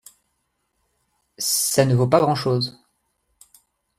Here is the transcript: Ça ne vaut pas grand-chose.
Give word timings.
Ça 1.37 1.85
ne 1.85 1.93
vaut 1.93 2.07
pas 2.07 2.19
grand-chose. 2.21 2.79